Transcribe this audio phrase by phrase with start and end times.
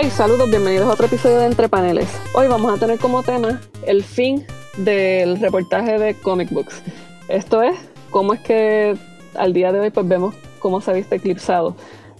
[0.00, 2.08] Hey, saludos, bienvenidos a otro episodio de Entre Paneles.
[2.32, 4.44] Hoy vamos a tener como tema el fin
[4.76, 6.80] del reportaje de comic books.
[7.26, 7.76] Esto es
[8.10, 8.96] cómo es que
[9.34, 11.74] al día de hoy pues vemos cómo se ha visto eclipsado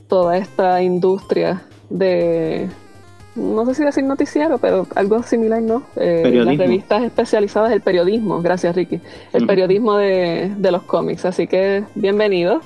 [0.09, 2.69] toda esta industria de
[3.37, 5.84] no sé si decir noticiero, pero algo similar, ¿no?
[5.95, 9.01] Eh, las revistas especializadas, el periodismo, gracias Ricky,
[9.33, 11.24] el periodismo de, de, los cómics.
[11.24, 12.60] Así que bienvenido.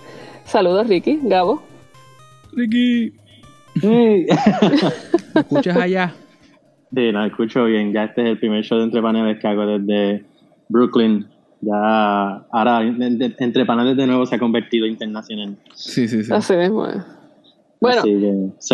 [0.47, 1.61] Saludos Ricky, Gabo.
[2.55, 3.22] Ricky.
[3.83, 4.27] ¿Me
[5.35, 6.15] escuchas allá?
[6.95, 7.93] Sí, no, escucho bien.
[7.93, 10.25] Ya este es el primer show de Entre Paneles que hago desde
[10.69, 11.27] Brooklyn.
[11.61, 15.57] Ya, ahora Entre Paneles de nuevo se ha convertido internacional.
[15.75, 16.33] Sí, sí, sí.
[16.33, 16.87] Así mismo
[17.81, 18.03] Bueno,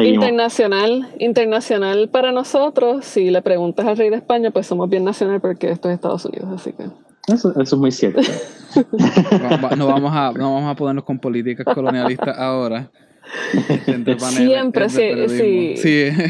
[0.03, 5.41] internacional, internacional para nosotros, si le preguntas al rey de España, pues somos bien nacional
[5.41, 6.85] porque esto es Estados Unidos, así que...
[7.33, 8.21] Eso, eso es muy cierto.
[9.77, 12.91] no, vamos a, no vamos a ponernos con políticas colonialistas ahora.
[14.31, 15.77] siempre, sí, sí,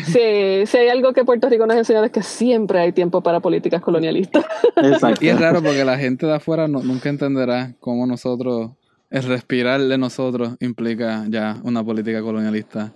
[0.04, 0.66] sí.
[0.66, 3.40] Si hay algo que Puerto Rico nos ha enseñado es que siempre hay tiempo para
[3.40, 4.44] políticas colonialistas.
[4.76, 5.24] Exacto.
[5.24, 8.72] Y es raro porque la gente de afuera nunca entenderá cómo nosotros,
[9.10, 12.92] el respirar de nosotros implica ya una política colonialista.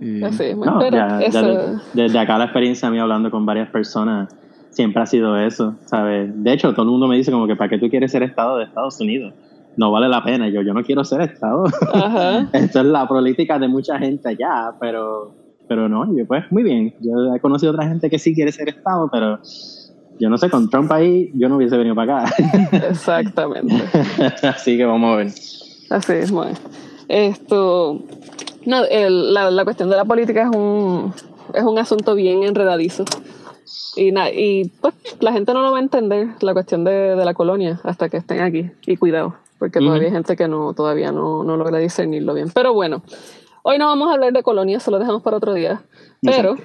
[0.00, 0.22] Y...
[0.22, 0.44] Así,
[1.94, 4.28] desde, acá la experiencia a mí hablando con varias personas
[4.70, 6.30] siempre ha sido eso, ¿sabes?
[6.42, 8.58] De hecho, todo el mundo me dice como que ¿para qué tú quieres ser Estado
[8.58, 9.32] de Estados Unidos?
[9.76, 10.48] No vale la pena.
[10.48, 11.64] Yo, yo no quiero ser Estado.
[12.52, 15.34] Esto es la política de mucha gente allá, pero,
[15.68, 16.94] pero no, yo pues muy bien.
[17.00, 19.38] Yo he conocido otra gente que sí quiere ser Estado, pero
[20.18, 22.34] yo no sé, con Trump ahí yo no hubiese venido para acá.
[22.90, 23.74] Exactamente.
[24.42, 25.26] Así que vamos a ver.
[25.90, 26.56] Así es, bueno.
[27.08, 28.02] Esto,
[28.64, 31.12] no, el, la, la cuestión de la política es un,
[31.54, 33.04] es un asunto bien enredadizo.
[33.96, 37.34] Y, y pues la gente no lo va a entender, la cuestión de, de la
[37.34, 38.70] colonia, hasta que estén aquí.
[38.86, 42.50] Y cuidado porque todavía hay gente que no, todavía no, no logra discernirlo bien.
[42.54, 43.02] Pero bueno,
[43.62, 45.82] hoy no vamos a hablar de colonias, solo dejamos para otro día.
[46.22, 46.56] Pero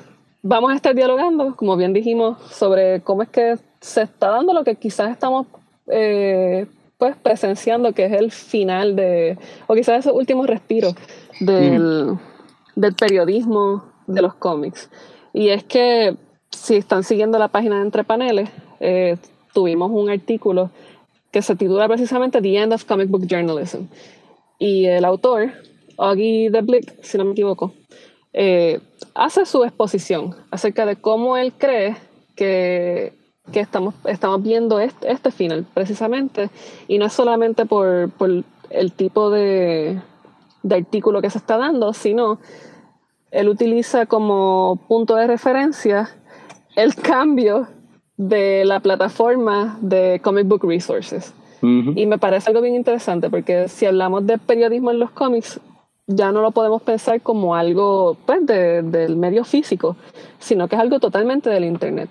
[0.41, 4.63] vamos a estar dialogando, como bien dijimos, sobre cómo es que se está dando lo
[4.63, 5.47] que quizás estamos
[5.87, 9.37] eh, pues presenciando, que es el final de,
[9.67, 10.95] o quizás esos últimos respiros
[11.39, 12.17] del,
[12.75, 14.89] del periodismo de los cómics.
[15.33, 16.15] Y es que
[16.51, 19.17] si están siguiendo la página de Entre Paneles, eh,
[19.53, 20.69] tuvimos un artículo
[21.31, 23.85] que se titula precisamente The End of Comic Book Journalism.
[24.59, 25.51] Y el autor,
[25.97, 27.73] Augie de Blick, si no me equivoco,
[28.33, 28.79] eh,
[29.13, 31.97] hace su exposición acerca de cómo él cree
[32.35, 33.13] que,
[33.51, 36.49] que estamos, estamos viendo este, este, final, precisamente,
[36.87, 38.29] y no es solamente por, por
[38.69, 39.99] el tipo de,
[40.63, 42.39] de artículo que se está dando, sino
[43.31, 46.09] él utiliza como punto de referencia
[46.75, 47.67] el cambio
[48.17, 51.33] de la plataforma de Comic Book Resources.
[51.63, 55.59] Y me parece algo bien interesante porque si hablamos de periodismo en los cómics,
[56.07, 59.95] ya no lo podemos pensar como algo pues, del medio físico,
[60.39, 62.09] sino que es algo totalmente del Internet.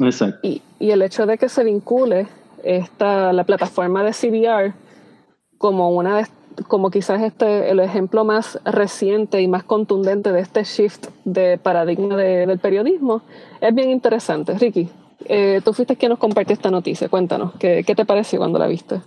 [0.00, 0.38] Exacto.
[0.42, 2.26] Y, y, el hecho de que se vincule
[2.62, 4.74] esta, la plataforma de CBR
[5.56, 6.26] como una de,
[6.68, 12.16] como quizás este el ejemplo más reciente y más contundente de este shift de paradigma
[12.16, 13.22] del periodismo
[13.60, 14.54] es bien interesante.
[14.58, 14.88] Ricky,
[15.26, 17.08] eh, tú fuiste quien nos compartió esta noticia.
[17.08, 19.00] Cuéntanos, ¿qué, te pareció cuando la viste?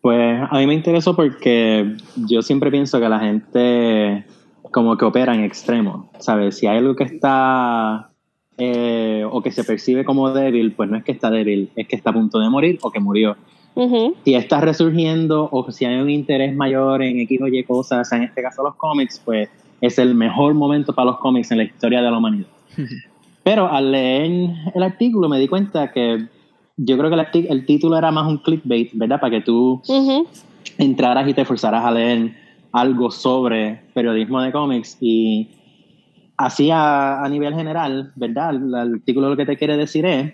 [0.00, 1.96] Pues a mí me interesó porque
[2.28, 4.26] yo siempre pienso que la gente
[4.70, 6.58] como que opera en extremo, ¿sabes?
[6.58, 8.10] Si hay algo que está
[8.58, 11.96] eh, o que se percibe como débil, pues no es que está débil, es que
[11.96, 13.36] está a punto de morir o que murió.
[14.24, 18.22] Si está resurgiendo o si hay un interés mayor en X o Y cosas, en
[18.22, 19.48] este caso los cómics, pues
[19.80, 22.46] es el mejor momento para los cómics en la historia de la humanidad.
[23.44, 26.26] Pero al leer el artículo me di cuenta que
[26.76, 29.20] yo creo que el, título era más un clickbait, ¿verdad?
[29.20, 29.80] Para que tú
[30.78, 32.34] entraras y te forzaras a leer
[32.72, 35.48] algo sobre periodismo de cómics y
[36.36, 38.56] así a, nivel general, ¿verdad?
[38.56, 40.32] El, artículo lo que te quiere decir es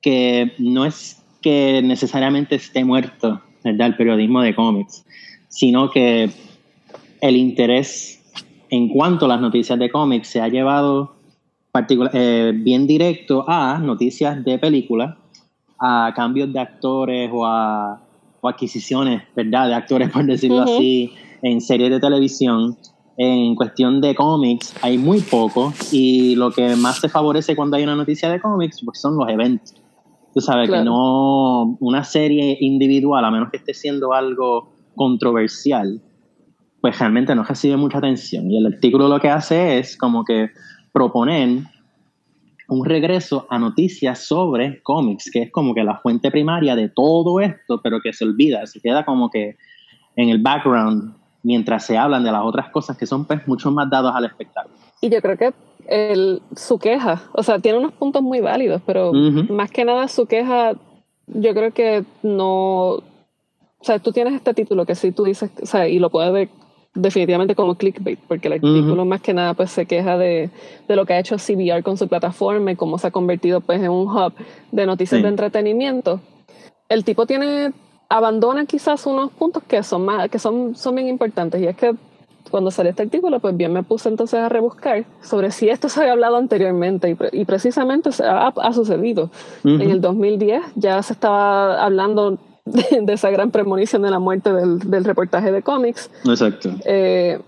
[0.00, 3.88] que no es que necesariamente esté muerto, ¿verdad?
[3.88, 5.04] El periodismo de cómics,
[5.48, 6.30] sino que
[7.20, 8.22] el interés
[8.70, 11.19] en cuanto a las noticias de cómics se ha llevado
[11.72, 15.16] particular, eh, bien directo a noticias de películas,
[15.78, 18.00] a cambios de actores o a
[18.42, 19.68] adquisiciones, ¿verdad?
[19.68, 21.12] De actores, por decirlo así,
[21.42, 22.76] en series de televisión.
[23.16, 27.82] En cuestión de cómics hay muy poco y lo que más se favorece cuando hay
[27.82, 29.74] una noticia de cómics pues son los eventos.
[30.32, 36.00] Tú sabes que no una serie individual, a menos que esté siendo algo controversial,
[36.80, 38.50] pues realmente no recibe mucha atención.
[38.50, 40.48] Y el artículo lo que hace es como que
[40.92, 41.64] proponer
[42.68, 47.40] un regreso a noticias sobre cómics, que es como que la fuente primaria de todo
[47.40, 49.56] esto, pero que se olvida, se queda como que
[50.16, 53.90] en el background mientras se hablan de las otras cosas que son pues mucho más
[53.90, 54.74] dados al espectáculo.
[55.00, 55.52] Y yo creo que
[55.88, 60.26] el, su queja, o sea, tiene unos puntos muy válidos, pero más que nada su
[60.26, 60.74] queja,
[61.26, 63.02] yo creo que no, o
[63.80, 66.48] sea, tú tienes este título que sí tú dices, o sea, y lo puedes ver
[66.94, 70.50] definitivamente como clickbait, porque el artículo más que nada pues se queja de,
[70.88, 73.80] de lo que ha hecho CBR con su plataforma y cómo se ha convertido pues
[73.80, 74.32] en un hub
[74.72, 75.22] de noticias Sí.
[75.22, 76.20] de entretenimiento.
[76.88, 77.72] El tipo tiene,
[78.08, 81.94] abandona quizás unos puntos que son más, que son, son bien importantes y es que
[82.50, 86.00] cuando salió este artículo, pues bien me puse entonces a rebuscar sobre si esto se
[86.00, 89.30] había hablado anteriormente y, pre- y precisamente ha, ha sucedido.
[89.62, 94.52] En el 2010 ya se estaba hablando de, de esa gran premonición de la muerte
[94.52, 96.10] del, del reportaje de cómics.
[96.24, 96.70] Exacto.
[96.84, 97.40] Eh,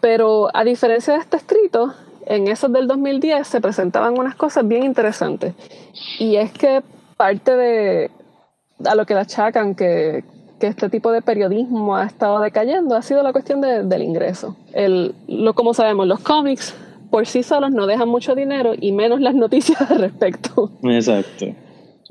[0.00, 1.92] pero a diferencia de este escrito,
[2.26, 5.54] en esos del 2010 se presentaban unas cosas bien interesantes.
[6.18, 6.82] Y es que
[7.16, 8.10] parte de
[8.84, 10.22] a lo que le achacan que,
[10.60, 14.56] que este tipo de periodismo ha estado decayendo ha sido la cuestión de- del ingreso.
[14.72, 16.74] El, lo, como sabemos, los cómics
[17.10, 20.70] por sí solos no dejan mucho dinero y menos las noticias al respecto.
[20.84, 21.46] Exacto.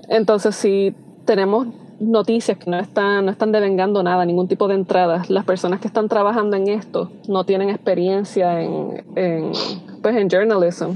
[0.10, 0.94] Entonces, si
[1.26, 1.68] tenemos
[2.00, 5.88] noticias que no están, no están devengando nada, ningún tipo de entradas, las personas que
[5.88, 9.52] están trabajando en esto no tienen experiencia en, en,
[10.02, 10.92] pues, en journalism,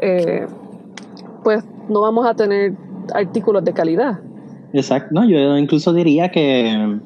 [0.00, 0.46] eh,
[1.42, 2.74] pues no vamos a tener
[3.14, 4.20] artículos de calidad.
[4.72, 5.08] Exacto.
[5.12, 6.98] No, yo incluso diría que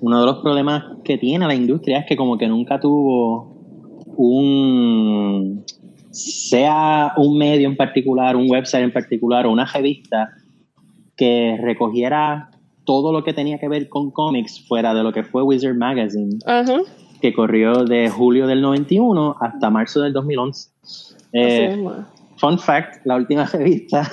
[0.00, 3.56] uno de los problemas que tiene la industria es que como que nunca tuvo
[4.16, 5.64] un
[6.10, 10.30] sea un medio en particular, un website en particular o una revista
[11.18, 12.50] que recogiera
[12.84, 16.38] todo lo que tenía que ver con cómics fuera de lo que fue Wizard Magazine,
[17.20, 20.70] que corrió de julio del 91 hasta marzo del 2011.
[21.34, 21.86] Eh.
[22.38, 24.10] Fun fact, la última revista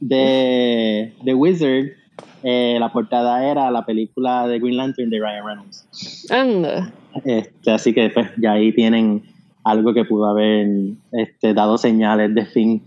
[0.00, 1.88] de, de Wizard,
[2.42, 6.30] eh, la portada era la película de Green Lantern de Ryan Reynolds.
[6.30, 6.92] Anda.
[7.24, 9.24] Este, así que pues ya ahí tienen
[9.64, 10.68] algo que pudo haber
[11.10, 12.82] este, dado señales de fin.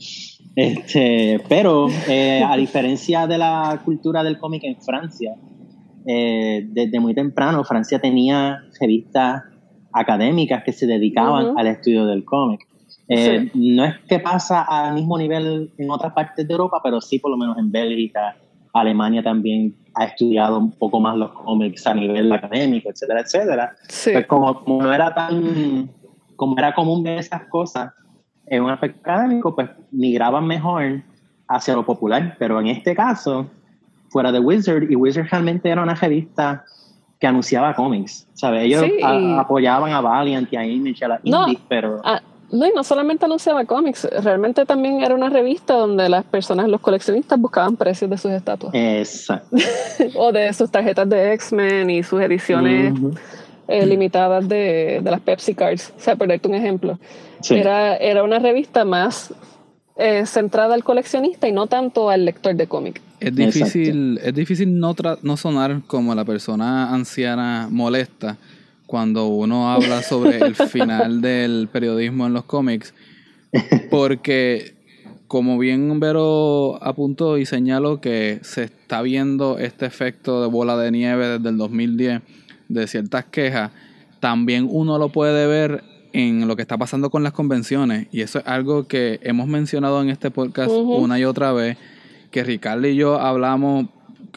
[0.62, 5.34] Este, pero eh, a diferencia de la cultura del cómic en Francia,
[6.06, 9.44] eh, desde muy temprano Francia tenía revistas
[9.94, 11.60] académicas que se dedicaban Ujú.
[11.60, 12.68] al estudio del cómic.
[13.08, 17.20] Eh, No es que pasa al mismo nivel en otras partes de Europa, pero sí
[17.20, 18.36] por lo menos en Bélgica,
[18.74, 23.76] Alemania también ha estudiado un poco más los cómics a nivel académico, etcétera, etcétera.
[23.88, 24.12] Sí.
[24.12, 25.90] Pues como, como no era tan,
[26.36, 27.94] como era común ver esas cosas
[28.50, 31.02] en un aspecto académico, pues migraban mejor
[31.48, 32.36] hacia lo popular.
[32.40, 33.48] Pero en este caso,
[34.10, 36.64] fuera de Wizard, y Wizard realmente era una revista
[37.20, 38.64] que anunciaba cómics, ¿sabes?
[38.64, 41.48] Ellos Sí, a- y- apoyaban a Valiant y a Image, a la No.
[41.68, 42.00] Pero...
[42.04, 46.68] Ah, no, y no solamente anunciaba cómics, realmente también era una revista donde las personas,
[46.68, 49.56] los coleccionistas buscaban precios de sus estatuas Exacto.
[50.16, 52.94] o de sus tarjetas de X-Men y sus ediciones.
[53.70, 55.94] Eh, limitadas de, de las Pepsi Cards.
[55.98, 57.00] O sea, por darte un ejemplo.
[57.42, 57.56] Sí.
[57.56, 59.34] Era, era una revista más
[59.98, 63.02] eh, centrada al coleccionista y no tanto al lector de cómic.
[63.20, 68.38] Es difícil, es difícil no, tra- no sonar como la persona anciana molesta
[68.86, 72.94] cuando uno habla sobre el final del periodismo en los cómics,
[73.90, 74.74] porque
[75.28, 80.92] como bien Vero apuntó y señaló que se está viendo este efecto de bola de
[80.92, 82.22] nieve desde el 2010
[82.70, 83.72] de ciertas quejas,
[84.22, 85.84] también uno lo puede ver
[86.14, 90.02] en lo que está pasando con las convenciones y eso es algo que hemos mencionado
[90.02, 91.78] en este podcast una y otra vez
[92.32, 93.88] que Ricardo y yo hablamos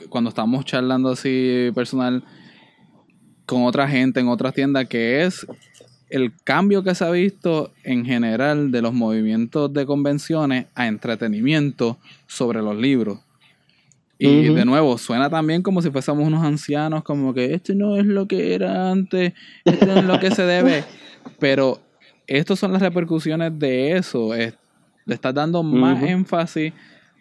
[0.08, 2.24] cuando estamos charlando así personal
[3.46, 5.46] con otra gente en otras tiendas, que es
[6.08, 11.98] el cambio que se ha visto en general de los movimientos de convenciones a entretenimiento
[12.26, 13.20] sobre los libros.
[14.28, 18.06] Y de nuevo, suena también como si fuésemos unos ancianos, como que esto no es
[18.06, 19.32] lo que era antes,
[19.64, 20.84] esto no es lo que se debe.
[21.38, 21.80] Pero
[22.26, 24.34] estas son las repercusiones de eso.
[24.34, 24.54] es-
[25.04, 26.72] le estás dando más énfasis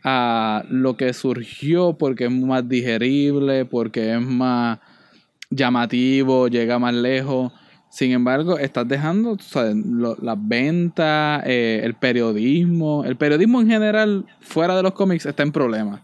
[0.04, 4.78] a lo que surgió porque es más digerible, porque es más
[5.50, 7.52] llamativo, llega más lejos.
[7.90, 9.38] Sin embargo, estás dejando
[10.22, 13.04] las ventas, eh, el periodismo.
[13.04, 16.00] El periodismo en general, fuera de los cómics, está en problemas.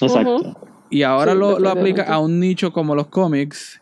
[0.00, 0.56] Exacto.
[0.90, 3.80] Y ahora Sí, lo, lo aplica a un nicho como los cómics.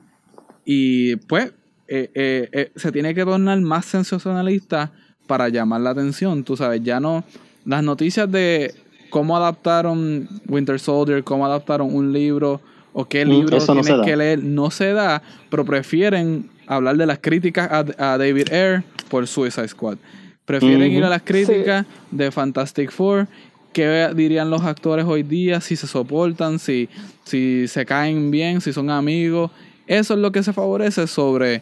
[0.65, 1.53] Y pues
[1.89, 4.93] eh, eh, eh, se tiene que tornar más sensacionalista
[5.27, 6.45] para llamar la atención.
[6.45, 7.25] Tú sabes, ya no.
[7.67, 8.75] Las noticias de
[9.11, 12.61] cómo adaptaron Winter Soldier, cómo adaptaron un libro
[12.93, 16.97] o qué Mm, libro eso no tienes que leer, no se da, pero prefieren hablar
[16.97, 19.99] de las críticas a, a David Ayer por Suicide Squad.
[20.45, 23.27] Prefieren ir a las críticas de Fantastic Four
[23.75, 26.89] qué dirían los actores hoy día, si se soportan, si,
[27.25, 29.51] si se caen bien, si son amigos.
[29.87, 31.61] Eso es lo que se favorece sobre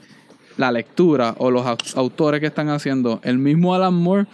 [0.57, 1.67] la lectura o los
[1.97, 3.21] autores que están haciendo.
[3.25, 4.27] El mismo Alan Moore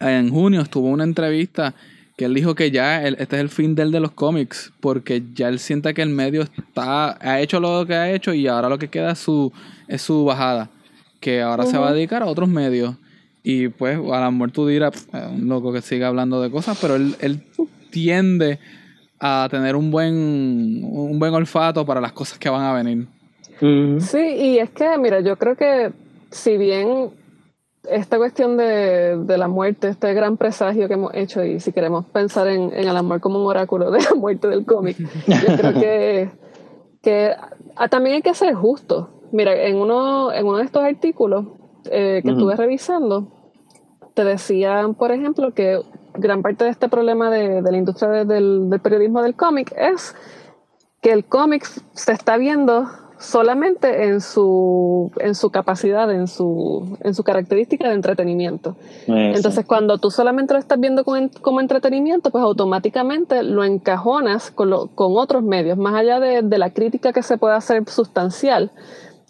[0.00, 1.74] en junio estuvo una entrevista
[2.16, 5.48] que él dijo que ya este es el fin del de los cómics, porque ya
[5.48, 8.78] él siente que el medio está, ha hecho lo que ha hecho y ahora lo
[8.78, 9.52] que queda es su,
[9.86, 10.70] es su bajada,
[11.20, 12.94] que ahora se va a dedicar a otros medios.
[13.48, 16.96] Y pues a la muerte tú dirás, un loco que siga hablando de cosas, pero
[16.96, 17.44] él, él
[17.92, 18.58] tiende
[19.20, 23.06] a tener un buen, un buen olfato para las cosas que van a venir.
[24.00, 25.92] Sí, y es que, mira, yo creo que
[26.32, 27.10] si bien
[27.88, 32.04] esta cuestión de, de, la muerte, este gran presagio que hemos hecho, y si queremos
[32.06, 35.72] pensar en, en el amor como un oráculo de la muerte del cómic, yo creo
[35.72, 36.30] que,
[37.00, 37.30] que
[37.90, 39.22] también hay que ser justo.
[39.30, 41.46] Mira, en uno, en uno de estos artículos
[41.92, 43.35] eh, que estuve revisando,
[44.16, 45.78] te decían, por ejemplo, que
[46.14, 50.14] gran parte de este problema de, de la industria del, del periodismo del cómic es
[51.02, 57.14] que el cómic se está viendo solamente en su, en su capacidad, en su, en
[57.14, 58.74] su característica de entretenimiento.
[59.06, 64.88] Entonces, cuando tú solamente lo estás viendo como, como entretenimiento, pues automáticamente lo encajonas con,
[64.94, 68.70] con otros medios, más allá de, de, la crítica que se puede hacer sustancial.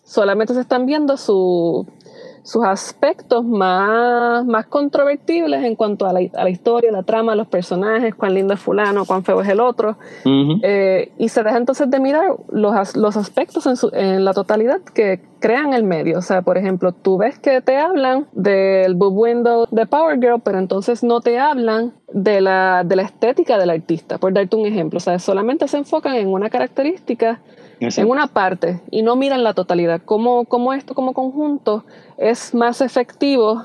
[0.04, 1.86] Solamente se están viendo su,
[2.46, 7.48] sus aspectos más, más controvertibles en cuanto a la, a la, historia, la trama, los
[7.48, 9.98] personajes, cuán lindo es fulano, cuán feo es el otro.
[10.62, 14.80] eh, y se deja entonces de mirar los, los aspectos en, su, en, la totalidad
[14.94, 16.18] que crean el medio.
[16.18, 20.40] O sea, por ejemplo, tú ves que te hablan del book window de Power Girl,
[20.40, 24.66] pero entonces no te hablan de la, de la estética del artista, por darte un
[24.66, 24.98] ejemplo.
[24.98, 27.40] O sea, solamente se enfocan en una característica
[27.80, 30.00] en una parte y no miran la totalidad.
[30.04, 31.84] Cómo, cómo esto como conjunto
[32.16, 33.62] es más efectivo,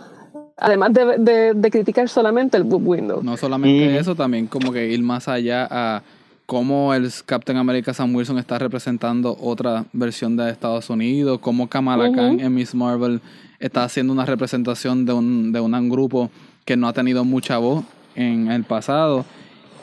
[0.58, 3.22] además de, de, de criticar solamente el book window.
[3.24, 3.96] No solamente mm.
[3.96, 6.04] eso, también como que ir más allá a
[6.46, 12.10] cómo el Captain America Sam Wilson está representando otra versión de Estados Unidos, cómo Kamala
[12.10, 12.16] uh -huh.
[12.16, 13.22] Khan en Miss Marvel
[13.60, 16.30] está haciendo una representación de un, de un grupo
[16.66, 19.24] que no ha tenido mucha voz en el pasado.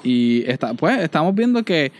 [0.04, 1.90] Y está, pues estamos viendo que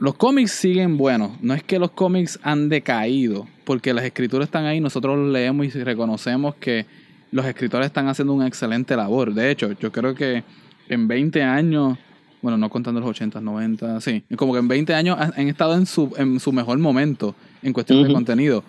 [0.00, 1.32] los cómics siguen buenos.
[1.42, 5.66] No es que los cómics han decaído, porque las escrituras están ahí, nosotros los leemos
[5.66, 6.86] y reconocemos que
[7.30, 9.34] los escritores están haciendo una excelente labor.
[9.34, 10.42] De hecho, yo creo que
[10.88, 11.98] en 20 años,
[12.40, 15.84] bueno, no contando los 80, 90, sí, como que en 20 años han estado en
[15.84, 18.08] su, en su mejor momento en cuestión uh -huh.
[18.08, 18.64] de contenido.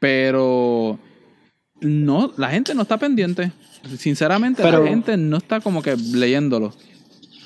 [0.00, 0.98] Pero
[1.82, 3.52] no, la gente no está pendiente.
[3.98, 6.72] Sinceramente, Pero, la gente no está como que leyéndolo.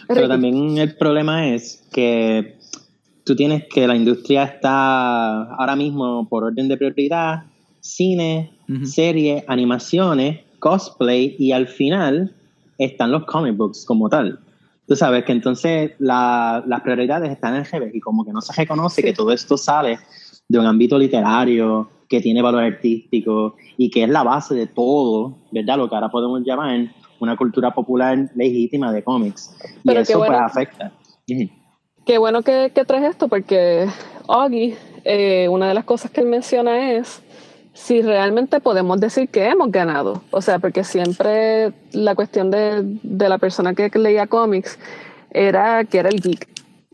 [0.06, 2.57] Pero también el problema es que
[3.28, 7.42] tú tienes que la industria está ahora mismo por orden de prioridad,
[7.80, 8.86] cine, uh -huh.
[8.86, 12.34] series, animaciones, cosplay y al final
[12.78, 14.38] están los comic books como tal.
[14.86, 18.40] Tú sabes que entonces la, las prioridades están en el revés y como que no
[18.40, 19.02] se reconoce sí.
[19.02, 19.98] que todo esto sale
[20.48, 25.36] de un ámbito literario, que tiene valor artístico y que es la base de todo,
[25.52, 25.76] ¿verdad?
[25.76, 26.88] Lo que ahora podemos llamar
[27.20, 29.54] una cultura popular legítima de cómics.
[29.84, 30.32] Y eso bueno.
[30.32, 30.92] pues afecta.
[31.28, 31.57] Uh -huh.
[32.08, 33.86] Qué bueno que, que traes esto porque
[34.28, 37.20] Augie, eh, una de las cosas que él menciona es
[37.74, 40.22] si realmente podemos decir que hemos ganado.
[40.30, 44.78] O sea, porque siempre la cuestión de, de la persona que leía cómics
[45.32, 46.48] era que era el geek.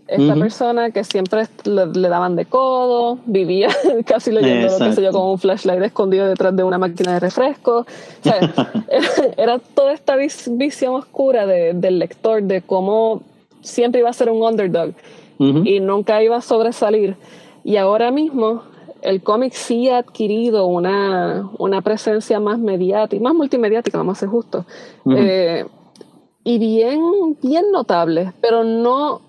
[0.09, 0.40] Esta uh -huh.
[0.40, 3.68] persona que siempre le, le, daban de codo, vivía
[4.06, 7.21] casi leyendo lo que sé yo con un flashlight escondido detrás de una máquina de
[7.21, 7.87] refresco.
[7.87, 7.87] O
[8.21, 8.40] sea,
[8.88, 13.23] era, era, toda esta visión oscura de, del lector de cómo
[13.64, 14.92] siempre iba a ser un underdog
[15.38, 15.68] uh -huh.
[15.68, 17.16] y nunca iba a sobresalir.
[17.64, 18.62] Y ahora mismo
[19.02, 24.28] el cómic sí ha adquirido una, una presencia más mediática, más multimediática, vamos a ser
[24.28, 24.64] justos,
[25.04, 25.16] uh -huh.
[25.18, 25.66] eh,
[26.44, 27.00] y bien,
[27.42, 29.21] bien notable, pero no,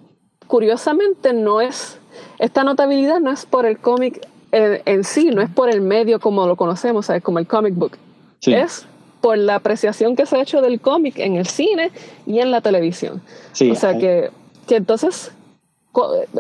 [0.48, 1.98] curiosamente no es,
[2.40, 6.20] esta notabilidad no es por el cómic en, en, sí, no es por el medio
[6.20, 7.24] como lo conocemos, ¿sabes?
[7.24, 7.98] como el comic book.
[8.40, 8.54] Sí.
[8.54, 8.86] Es
[9.26, 11.90] por la apreciación que se ha hecho del cómic en el cine
[12.28, 13.24] y en la televisión.
[13.54, 14.30] Sí, o sea que,
[14.68, 15.32] que entonces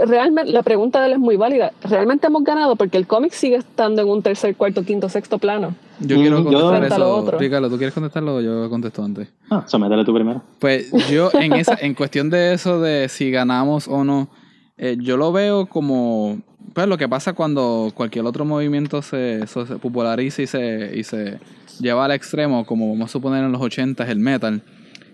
[0.05, 1.71] realmente la pregunta de él es muy válida.
[1.81, 5.73] Realmente hemos ganado porque el cómic sigue estando en un tercer, cuarto, quinto, sexto plano.
[5.99, 7.15] Yo quiero contestar yo, eso.
[7.15, 7.37] Otro.
[7.39, 9.29] Pícalo, ¿tú quieres contestarlo o yo contesto antes?
[9.49, 10.43] Ah, sométele tú primero.
[10.59, 14.29] Pues yo en esa, en cuestión de eso de si ganamos o no,
[14.77, 16.41] eh, yo lo veo como
[16.73, 21.39] pues lo que pasa cuando cualquier otro movimiento se, se populariza y se, y se
[21.79, 24.61] lleva al extremo, como vamos a suponer en los 80 el metal,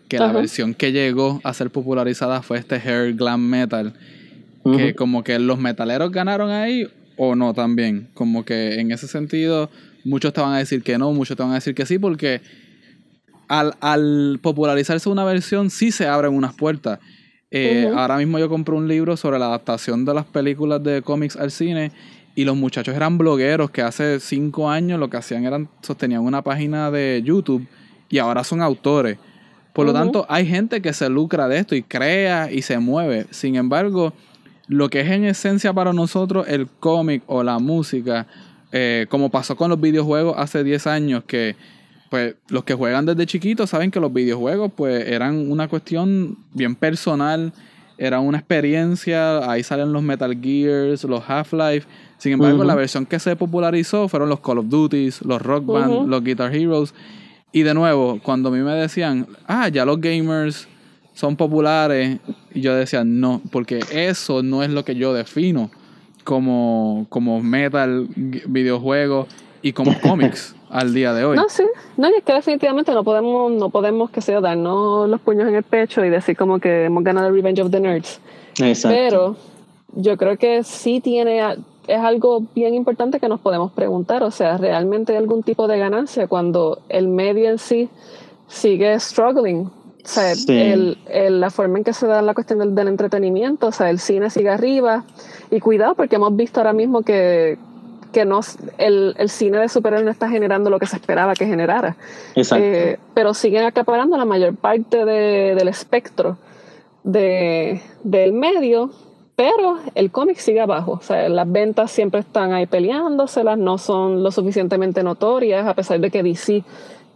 [0.08, 3.94] que la versión que llegó a ser popularizada fue este hair glam metal,
[4.64, 4.78] uh -huh.
[4.78, 9.70] que como que los metaleros ganaron ahí o no también, como que en ese sentido
[10.04, 12.42] muchos te van a decir que no, muchos te van a decir que sí, porque
[13.48, 17.00] al, al popularizarse una versión sí se abren unas puertas.
[17.52, 18.00] Eh, uh -huh.
[18.00, 21.52] Ahora mismo yo compré un libro sobre la adaptación de las películas de cómics al
[21.52, 21.92] cine
[22.34, 26.42] y los muchachos eran blogueros que hace cinco años lo que hacían eran sostenían una
[26.42, 27.68] página de YouTube
[28.10, 29.18] y ahora son autores.
[29.74, 33.26] Por lo tanto, hay gente que se lucra de esto y crea y se mueve.
[33.32, 34.14] Sin embargo,
[34.68, 38.28] lo que es en esencia para nosotros el cómic o la música,
[38.74, 41.56] eh, como pasó con los videojuegos hace 10 años, que
[42.12, 46.76] pues los que juegan desde chiquitos saben que los videojuegos pues eran una cuestión bien
[46.76, 47.54] personal,
[47.98, 51.88] era una experiencia, ahí salen los Metal Gears, los Half-Life.
[52.18, 56.10] Sin embargo, la versión que se popularizó fueron los Call of Duty, los Rock Band,
[56.10, 56.94] los Guitar Heroes.
[57.54, 60.68] Y de nuevo, cuando a mí me decían, ah, ya los gamers
[61.14, 62.20] son populares,
[62.54, 65.72] y yo decía, no, porque eso no es lo que yo defino
[66.26, 69.30] como, como metal, videojuegos
[69.62, 71.36] y como cómics al día de hoy.
[71.36, 71.64] No, sí,
[71.98, 75.64] no, es que definitivamente no podemos, no podemos que sea darnos los puños en el
[75.64, 78.20] pecho y decir como que hemos ganado el Revenge of the Nerds.
[78.60, 78.98] Exacto.
[78.98, 79.36] Pero
[79.94, 81.42] yo creo que sí tiene
[81.88, 85.78] es algo bien importante que nos podemos preguntar, o sea, ¿realmente hay algún tipo de
[85.78, 87.90] ganancia cuando el medio en sí
[88.48, 89.70] sigue struggling?
[90.04, 90.98] O sea, el,
[91.40, 94.30] la forma en que se da la cuestión del, del, entretenimiento, o sea, el cine
[94.30, 95.04] sigue arriba
[95.52, 97.60] y cuidado porque hemos visto ahora mismo que,
[98.12, 98.42] que no,
[98.78, 101.96] el, el cine de superhéroes no está generando lo que se esperaba que generara.
[102.36, 102.64] Exacto.
[102.64, 106.38] Eh, pero siguen acaparando la mayor parte de, del espectro
[107.04, 108.92] de, del medio
[109.42, 110.92] pero el cómic sigue abajo.
[110.92, 116.00] O sea, las ventas siempre están ahí peleándoselas, no son lo suficientemente notorias, a pesar
[116.00, 116.64] de que DC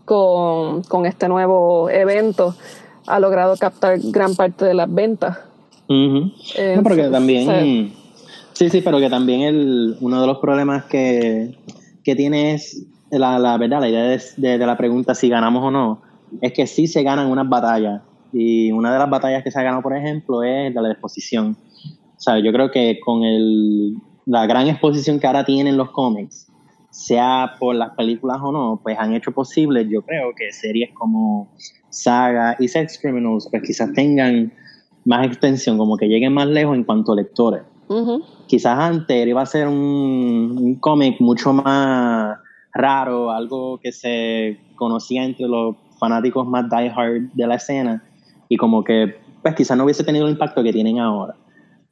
[0.05, 2.55] con, con este nuevo evento
[3.05, 5.37] ha logrado captar gran parte de las ventas.
[5.87, 7.93] Eh, no, porque también...
[8.55, 11.57] Sí, sí, pero que también el, uno de los problemas que,
[12.05, 15.71] que tiene es la, la verdad, la idea de, de, la pregunta si ganamos o
[15.71, 16.01] no,
[16.41, 18.01] es que sí se ganan unas batallas.
[18.31, 20.93] Y una de las batallas que se ha ganado, por ejemplo, es la de la
[20.93, 21.57] exposición.
[22.41, 26.47] Yo creo que con el, la gran exposición que ahora tienen los cómics,
[26.89, 31.49] sea por las películas o no, pues han hecho posible, yo creo que series como
[31.89, 34.53] Saga y Sex Criminals, pues quizás tengan
[35.03, 37.63] más extensión, como que lleguen más lejos en cuanto a lectores.
[38.47, 42.37] Quizás antes iba a ser un, un cómic mucho más
[42.73, 48.03] raro, algo que se conocía entre los fanáticos más die-hard de la escena
[48.49, 51.35] y como que pues quizás no hubiese tenido el impacto que tienen ahora.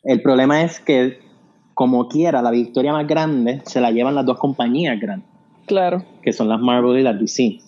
[0.03, 1.19] El problema es que,
[1.73, 5.29] como quiera, la victoria más grande se la llevan las dos compañías grandes.
[5.67, 6.03] Claro.
[6.21, 7.59] Que son las Marvel y las DC.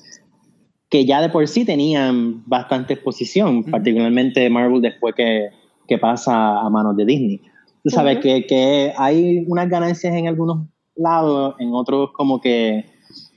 [0.89, 5.49] Que ya de por sí tenían bastante exposición, particularmente Marvel después que,
[5.87, 7.41] que, pasa a manos de Disney.
[7.85, 12.83] Tú sabes que, que, hay unas ganancias en algunos lados, en otros como que,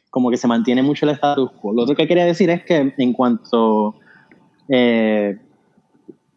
[0.09, 1.75] como que se mantiene mucho el status quo.
[1.75, 3.95] Lo otro que quería decir es que en cuanto
[4.71, 5.39] eh,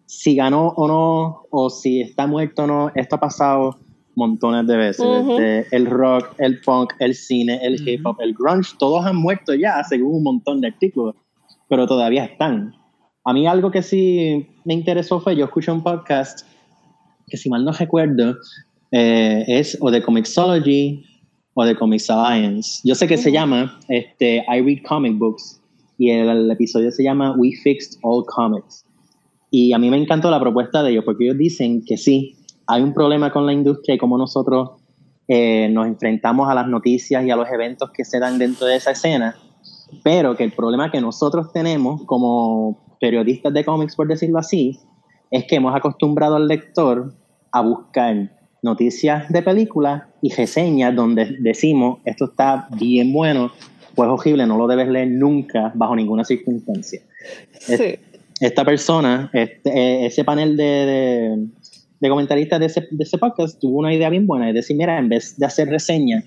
[0.05, 3.77] si ganó o no, o si está muerto o no, esto ha pasado
[4.15, 5.67] montones de veces.
[5.71, 9.81] el rock, el punk, el cine, el hip hop, el grunge, todos han muerto ya,
[9.85, 11.15] según un montón de artículos,
[11.69, 12.75] pero todavía están.
[13.23, 16.45] A mí algo que sí me interesó fue, yo escuché un podcast
[17.31, 18.35] que si mal no recuerdo,
[18.91, 21.03] eh, es o de Comixology
[21.53, 22.81] o de Comics Alliance.
[22.83, 25.61] Yo sé que se llama este, I Read Comic Books
[25.97, 28.85] y el episodio se llama We Fixed All Comics.
[29.49, 32.81] Y a mí me encantó la propuesta de ellos, porque ellos dicen que sí, hay
[32.81, 34.71] un problema con la industria y cómo nosotros
[35.27, 38.77] eh, nos enfrentamos a las noticias y a los eventos que se dan dentro de
[38.77, 39.35] esa escena,
[40.03, 44.79] pero que el problema que nosotros tenemos como periodistas de cómics, por decirlo así,
[45.31, 47.13] es que hemos acostumbrado al lector
[47.51, 53.51] a buscar noticias de películas y reseñas donde decimos esto está bien bueno,
[53.95, 57.01] pues horrible, no lo debes leer nunca bajo ninguna circunstancia.
[57.59, 57.95] Sí.
[58.39, 61.47] esta persona, este, eh, ese panel de,
[61.99, 64.97] de, comentaristas de ese, de ese, podcast tuvo una idea bien buena, es decir, mira,
[64.97, 66.25] en vez de hacer reseñas,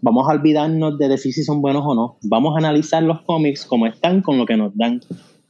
[0.00, 3.64] vamos a olvidarnos de decir si son buenos o no, vamos a analizar los cómics
[3.64, 5.00] como están con lo que nos dan,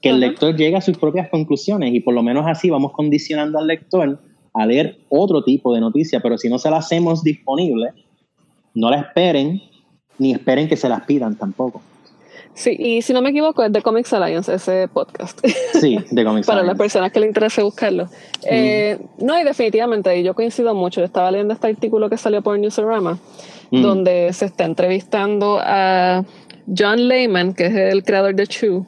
[0.01, 3.59] que el lector llegue a sus propias conclusiones y por lo menos así vamos condicionando
[3.59, 4.21] al lector
[4.59, 7.93] a leer otro tipo de noticias, pero si no se las hacemos disponible,
[8.75, 9.63] no la esperen,
[10.19, 11.81] ni esperen que se las pidan tampoco.
[12.55, 15.39] Sí, y si no me equivoco, es de Comics Alliance ese podcast.
[15.81, 18.09] Sí, de Comics Para las personas que le interese buscarlo.
[18.51, 21.01] Eh, no, y definitivamente, yo coincido mucho.
[21.01, 23.17] Yo estaba leyendo este artículo que salió por Newsarama,
[23.71, 26.25] donde se está entrevistando a
[26.77, 28.85] John Lehman, que es el creador de Chew,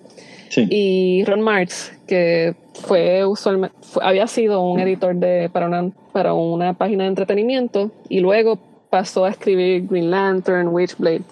[0.56, 6.74] y Ron Marx, que fue usualmente, había sido un editor de, para, una, para una
[6.74, 8.58] página de entretenimiento y luego
[8.90, 11.22] pasó a escribir Green Lantern, Witchblade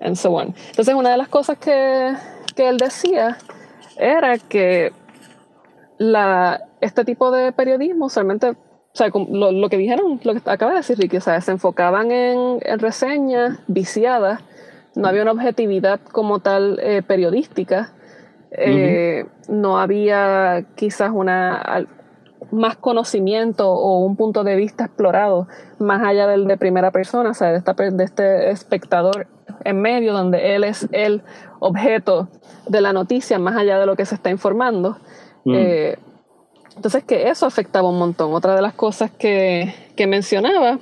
[0.00, 0.54] and so on.
[0.70, 2.14] Entonces, una de las cosas que,
[2.54, 3.38] que él decía
[3.96, 4.92] era que
[5.98, 8.50] la, este tipo de periodismo usualmente
[8.94, 11.50] o sea, lo, lo, que dijeron, lo que acaba de decir Ricky, o sea, se
[11.50, 14.40] enfocaban en, en reseñas viciadas,
[14.94, 17.92] no había una objetividad como tal eh, periodística,
[18.56, 21.86] eh, no había quizás una
[22.50, 27.34] más conocimiento o un punto de vista explorado más allá del de primera persona, o
[27.34, 29.26] sea, de, esta, de este espectador
[29.64, 31.22] en medio donde él es el
[31.58, 32.28] objeto
[32.68, 34.96] de la noticia más allá de lo que se está informando.
[35.46, 35.96] Eh,
[36.76, 38.32] entonces que eso afectaba un montón.
[38.34, 40.78] Otra de las cosas que, que mencionaba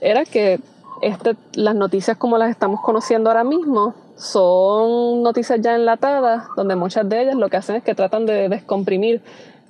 [0.00, 0.60] era que
[1.02, 7.08] este, las noticias como las estamos conociendo ahora mismo son noticias ya enlatadas, donde muchas
[7.08, 9.22] de ellas lo que hacen es que tratan de descomprimir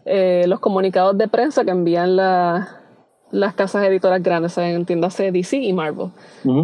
[0.05, 6.09] eh, los comunicados de prensa que envían las casas editoras grandes, entiéndase DC y Marvel.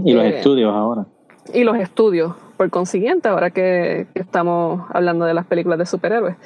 [0.04, 1.06] y los eh, estudios ahora.
[1.54, 6.36] Y los estudios, por consiguiente, ahora que, estamos hablando de las películas de superhéroes.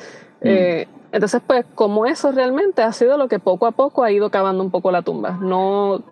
[0.42, 4.28] Eh, entonces, pues, como eso realmente ha sido lo que poco a poco ha ido
[4.28, 5.38] cavando un poco la tumba.
[5.40, 6.02] No, o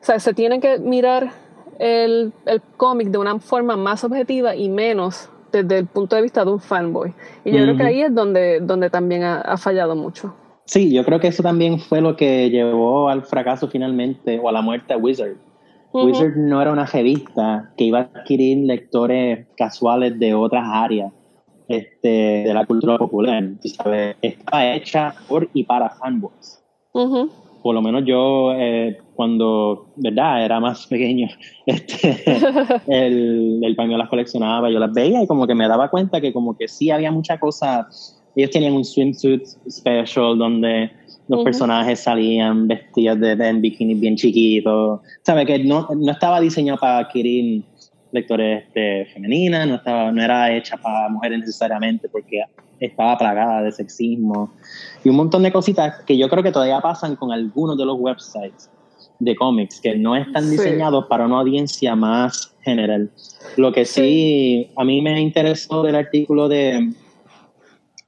[0.00, 1.32] sea, se tiene que mirar
[1.78, 6.44] el, el cómic de una forma más objetiva y menos desde el punto de vista
[6.44, 7.14] de un fanboy.
[7.44, 10.34] Y yo creo que ahí es donde, donde también ha, fallado mucho.
[10.64, 14.52] Sí, yo creo que eso también fue lo que llevó al fracaso finalmente o a
[14.52, 15.36] la muerte de Wizard.
[15.92, 21.12] Wizard no era una revista que iba a adquirir lectores casuales de otras áreas
[21.68, 22.08] este,
[22.46, 23.42] de la cultura popular.
[23.64, 24.16] ¿sabes?
[24.20, 26.62] Estaba hecha por y para fanboys.
[27.66, 30.44] Por lo menos yo, eh, cuando, ¿verdad?
[30.44, 31.26] Era más pequeño,
[31.66, 32.22] este,
[32.86, 36.32] el, el pañuelo las coleccionaba, yo las veía y como que me daba cuenta que
[36.32, 37.88] como que sí había mucha cosa.
[38.36, 40.92] Ellos tenían un swimsuit special donde
[41.26, 45.00] los personajes salían vestidos de, de bikinis bien chiquitos.
[45.22, 45.44] ¿Sabes?
[45.46, 47.64] Que no, no estaba diseñado para adquirir
[48.12, 52.42] lectores este, femeninas, no, estaba, no era hecha para mujeres necesariamente porque
[52.78, 54.52] estaba plagada de sexismo
[55.02, 57.96] y un montón de cositas que yo creo que todavía pasan con algunos de los
[57.98, 58.70] websites
[59.18, 63.10] de cómics que no están diseñados para una audiencia más general.
[63.56, 66.92] Lo que sí, a mí me interesó del artículo de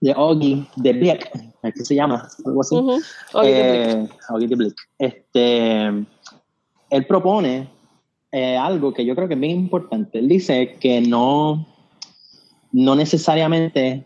[0.00, 1.30] de Oggy de Blick,
[1.62, 2.28] ¿qué se llama?
[2.44, 2.76] Algo así.
[3.42, 4.08] Eh,
[4.38, 4.76] de Blick.
[4.98, 7.68] Este, él propone
[8.32, 10.18] eh, algo que yo creo que es bien importante.
[10.18, 11.66] Él dice que no,
[12.72, 14.04] no necesariamente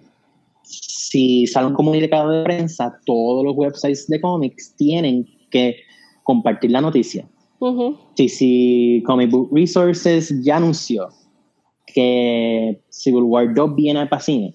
[0.63, 5.77] si sale un comunicado de prensa, todos los websites de cómics tienen que
[6.23, 7.29] compartir la noticia.
[8.17, 11.09] si, si Comic Book Resources ya anunció
[11.87, 14.55] que Civil War 2 viene al pacine,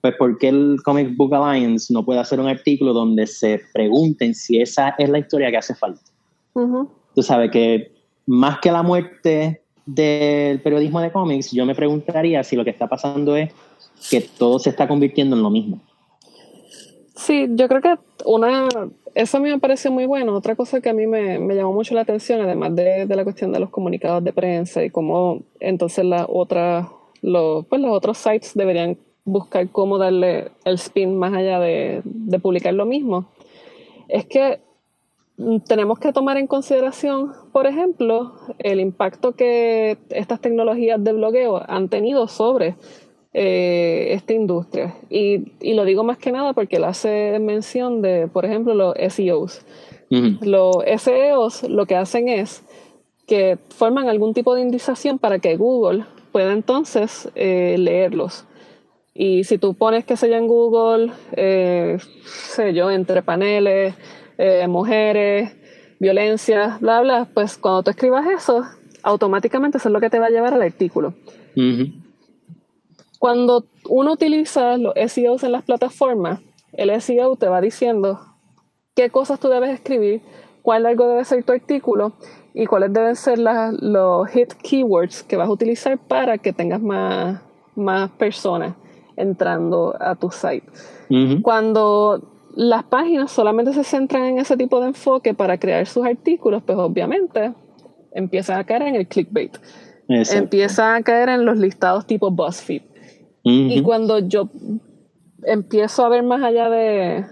[0.00, 4.34] pues ¿por qué el Comic Book Alliance no puede hacer un artículo donde se pregunten
[4.34, 6.00] si esa es la historia que hace falta?
[7.14, 7.97] Tú sabes que
[8.28, 12.86] más que la muerte del periodismo de cómics, yo me preguntaría si lo que está
[12.86, 13.52] pasando es
[14.10, 15.80] que todo se está convirtiendo en lo mismo.
[17.16, 17.94] Sí, yo creo que
[18.26, 18.68] una,
[19.14, 20.36] eso a mí me parece muy bueno.
[20.36, 23.24] Otra cosa que a mí me, me llamó mucho la atención, además de, de, la
[23.24, 26.88] cuestión de los comunicados de prensa y cómo entonces la otra,
[27.22, 32.38] los, pues los otros sites deberían buscar cómo darle el spin más allá de, de
[32.38, 33.26] publicar lo mismo,
[34.06, 34.60] es que
[35.66, 41.88] tenemos que tomar en consideración, por ejemplo, el impacto que estas tecnologías de blogueo han
[41.88, 42.76] tenido sobre
[43.32, 44.96] eh, esta industria.
[45.08, 48.94] Y, y, lo digo más que nada porque él hace mención de, por ejemplo, los
[48.96, 49.64] SEOs.
[50.10, 52.64] Los SEOs lo que hacen es
[53.26, 58.44] que forman algún tipo de indización para que Google pueda entonces eh, leerlos.
[59.14, 63.94] Y si tú pones que sea en Google, eh, sé yo, entre paneles,
[64.38, 65.56] eh, mujeres,
[65.98, 68.64] violencia, bla, bla, pues cuando tú escribas eso,
[69.02, 71.14] automáticamente eso es lo que te va a llevar al artículo.
[73.18, 76.40] Cuando uno utiliza los SEOs en las plataformas,
[76.72, 78.20] el SEO te va diciendo
[78.94, 80.22] qué cosas tú debes escribir,
[80.62, 82.12] cuál algo debe ser tu artículo
[82.54, 87.40] y cuáles deben ser los hit keywords que vas a utilizar para que tengas más,
[87.74, 88.76] más personas
[89.16, 90.66] entrando a tu site.
[91.42, 92.22] Cuando
[92.58, 96.76] las páginas solamente se centran en ese tipo de enfoque para crear sus artículos, pues
[96.76, 97.54] obviamente
[98.10, 99.56] empiezan a caer en el clickbait.
[100.08, 102.82] Empiezan a caer en los listados tipo BuzzFeed.
[103.44, 104.50] Y cuando yo
[105.44, 107.24] empiezo a ver más allá de,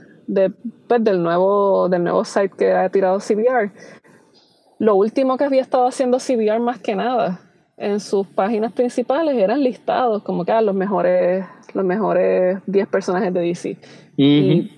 [0.86, 3.72] pues, del, nuevo, del nuevo site que ha tirado CBR,
[4.78, 7.40] lo último que había estado haciendo CBR más que nada
[7.76, 11.44] en sus páginas principales eran listados, como que ah, los mejores
[11.76, 13.76] los mejores 10 personajes de DC.
[14.16, 14.70] y,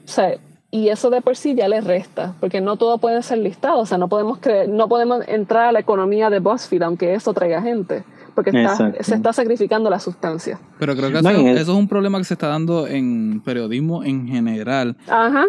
[0.71, 3.79] y, eso de por sí ya le resta, porque no todo puede ser listado.
[3.79, 7.33] O sea, no podemos, creer, no podemos entrar a la economía de BuzzFeed, aunque eso
[7.33, 8.05] traiga gente.
[8.35, 8.53] Porque
[9.01, 10.61] se está sacrificando la sustancia.
[10.79, 14.97] Pero creo que eso, es un problema que se está dando en periodismo en general.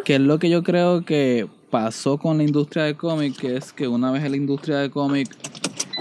[0.05, 3.73] Que es lo que yo creo que pasó con la industria de cómic, que es
[3.73, 5.29] que una vez la industria de cómic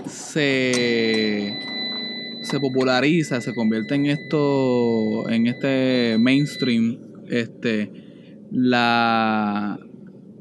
[0.07, 1.59] se,
[2.49, 7.91] se populariza, se convierte en esto, en este mainstream, este,
[8.51, 9.79] la,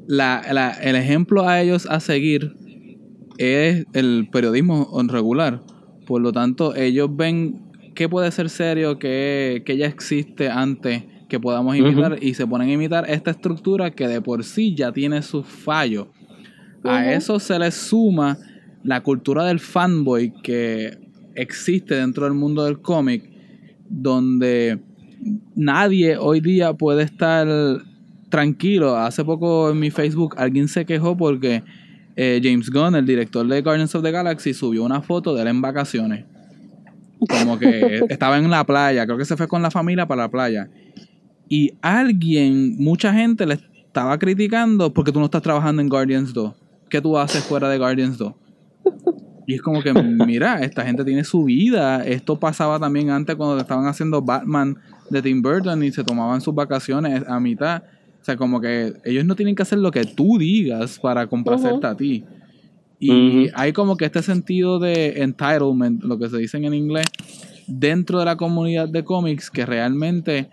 [0.08, 2.56] la, el ejemplo a ellos a seguir
[3.38, 5.62] es el periodismo regular.
[6.06, 7.62] Por lo tanto, ellos ven
[7.94, 12.74] qué puede ser serio, qué, ya existe antes que podamos imitar y se ponen a
[12.74, 16.08] imitar esta estructura que de por sí ya tiene sus fallos.
[16.84, 18.38] A eso se le suma
[18.84, 21.07] la cultura del fanboy que
[21.38, 23.24] existe dentro del mundo del cómic,
[23.88, 24.80] donde
[25.56, 27.48] nadie hoy día puede estar
[28.30, 28.98] tranquilo.
[28.98, 31.64] Hace poco en mi Facebook alguien se quejó porque
[32.16, 35.48] eh, James Gunn, el director de Guardians of the Galaxy, subió una foto de él
[35.48, 36.26] en vacaciones.
[37.30, 40.32] Como que estaba en la playa, creo que se fue con la familia para la
[40.32, 40.70] playa.
[41.50, 46.54] Y alguien, mucha gente le estaba criticando porque tú no estás trabajando en Guardians 2.
[46.90, 48.34] ¿Qué tú haces fuera de Guardians 2?
[49.48, 52.06] Y es como que, mira, esta gente tiene su vida.
[52.06, 54.76] Esto pasaba también antes cuando estaban haciendo Batman
[55.10, 57.82] de Tim Burton y se tomaban sus vacaciones a mitad.
[58.22, 61.88] O sea, como que ellos no tienen que hacer lo que tú digas para complacerte
[61.88, 62.26] a ti.
[63.00, 67.06] Y hay como que este sentido de entitlement, lo que se dice en inglés,
[67.68, 70.50] dentro de la comunidad de cómics que realmente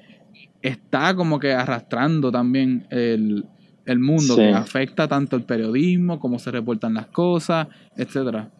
[0.62, 3.44] está como que arrastrando también el,
[3.98, 8.52] mundo, que afecta tanto el periodismo, cómo se reportan las cosas, etcétera.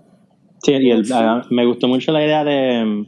[0.64, 3.06] Sí, y ah, me gustó mucho la idea de,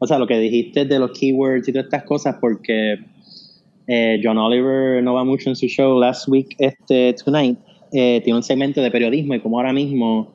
[0.00, 2.98] o sea, lo que dijiste de los keywords y todas estas cosas, porque
[3.86, 7.58] eh, John Oliver no va mucho en su show Last Week, este, Tonight,
[7.92, 10.32] eh, tiene un segmento de periodismo y como ahora mismo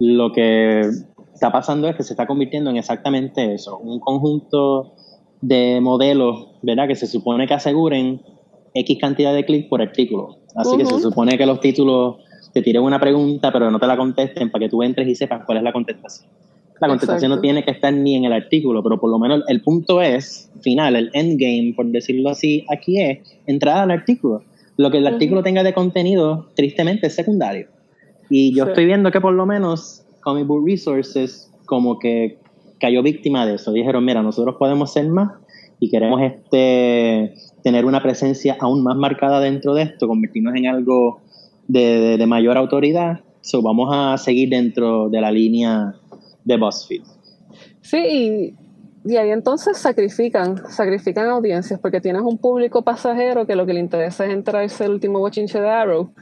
[0.00, 0.80] lo que
[1.32, 4.94] está pasando es que se está convirtiendo en exactamente eso, un conjunto
[5.40, 6.88] de modelos, ¿verdad?
[6.88, 8.22] Que se supone que aseguren
[8.74, 10.38] X cantidad de clics por artículo.
[10.56, 12.16] Así que se supone que los títulos
[12.52, 15.44] te tiren una pregunta, pero no te la contesten para que tú entres y sepas
[15.44, 16.28] cuál es la contestación.
[16.80, 19.62] La contestación no tiene que estar ni en el artículo, pero por lo menos el
[19.62, 24.42] punto es, final, el endgame, por decirlo así, aquí es entrada al artículo.
[24.76, 27.68] Lo que el artículo tenga de contenido, tristemente, es secundario.
[28.28, 32.38] Y yo estoy viendo que por lo menos Comic Book Resources como que
[32.80, 33.72] cayó víctima de eso.
[33.72, 35.30] Dijeron, mira, nosotros podemos ser más
[35.78, 41.20] y queremos este tener una presencia aún más marcada dentro de esto, convertirnos en algo
[41.72, 45.94] de, mayor autoridad, so vamos a seguir dentro de la línea
[46.44, 47.02] de BuzzFeed.
[47.80, 48.54] Sí,
[49.04, 53.80] y, ahí entonces sacrifican, sacrifican audiencias, porque tienes un público pasajero que lo que le
[53.80, 56.12] interesa es entrarse el último bochinche de Arrow.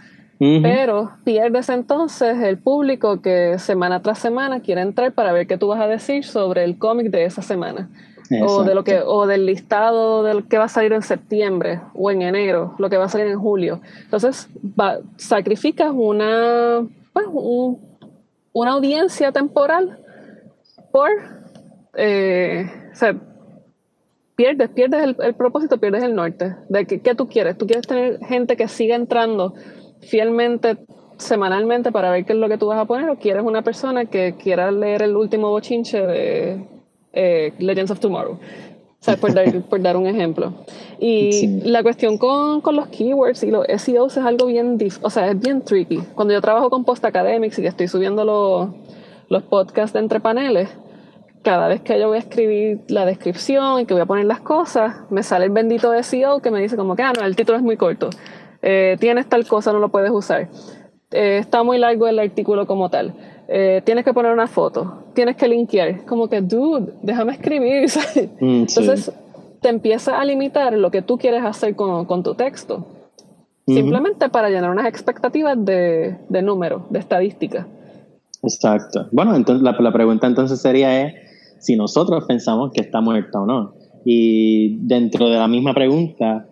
[0.63, 5.67] Pero pierdes entonces el público que semana tras semana quiere entrar para ver qué tú
[5.67, 7.91] vas a decir sobre el cómic de esa semana
[8.43, 12.11] o de lo que o del listado del que va a salir en septiembre o
[12.11, 13.81] en enero, lo que va a salir en julio.
[14.05, 14.49] Entonces,
[15.17, 17.27] sacrificas una pues,
[18.53, 19.99] una audiencia temporal
[20.93, 21.11] por
[21.97, 23.17] eh, o sea,
[24.37, 26.57] pierdes, pierdes el, propósito, pierdes el norte.
[26.69, 27.59] De que, ¿Qué tú quieres?
[27.59, 29.55] Tú quieres tener gente que siga entrando
[30.01, 30.79] fielmente
[31.19, 34.07] semanalmente para ver qué es lo que tú vas a poner o quieres una persona
[34.07, 36.65] que quiera leer el último bochinche de
[37.13, 38.33] eh, Legends of Tomorrow.
[38.33, 40.53] O sea, por dar, por dar un ejemplo.
[40.99, 45.31] Y la cuestión con, con, los keywords y los SEOs es algo bien, o sea,
[45.31, 45.99] es bien tricky.
[46.15, 48.69] Cuando yo trabajo con Post Academics y que estoy subiendo los,
[49.29, 50.69] los podcasts de entre paneles,
[51.43, 54.41] cada vez que yo voy a escribir la descripción y que voy a poner las
[54.41, 57.57] cosas, me sale el bendito SEO que me dice como que, ah, no, el título
[57.57, 58.11] es muy corto.
[58.63, 60.49] Eh, tienes tal cosa, no lo puedes usar.
[61.13, 63.15] Eh, está muy largo el artículo como tal.
[63.53, 66.05] Eh, tienes que poner una foto, tienes que linkear.
[66.05, 67.89] Como que, dude, déjame escribir.
[68.41, 69.13] Mm, Entonces,
[69.61, 72.87] te empieza a limitar lo que tú quieres hacer con, con tu texto.
[73.67, 77.67] Simplemente para llenar unas expectativas de, de números, de estadística.
[78.43, 79.09] Exacto.
[79.13, 81.15] Bueno, entonces la, la pregunta entonces sería es
[81.59, 83.75] si nosotros pensamos que está muerta o no.
[84.05, 86.47] Y dentro de la misma pregunta,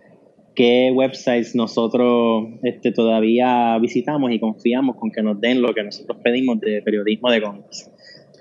[0.59, 6.19] qué websites nosotros este, todavía visitamos y confiamos con que nos den lo que nosotros
[6.21, 7.89] pedimos de periodismo de cómics.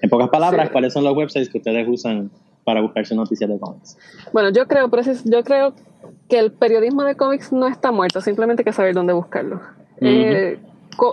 [0.02, 2.32] En pocas palabras, ¿cuáles son los websites que ustedes usan
[2.64, 4.00] para buscarse noticias de cómics?
[4.34, 4.90] Bueno, yo creo,
[5.26, 5.76] yo creo
[6.28, 9.62] que el periodismo de cómics no está muerto, simplemente hay que saber dónde buscarlo.
[10.02, 10.58] Eh,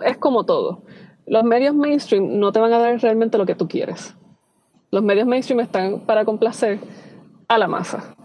[0.07, 0.85] es como todo.
[1.27, 4.17] Los medios mainstream no te van a dar realmente lo que tú quieres.
[4.91, 6.79] Los medios mainstream están para complacer
[7.47, 8.17] a la masa.